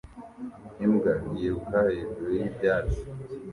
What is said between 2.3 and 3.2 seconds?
y'ibyatsi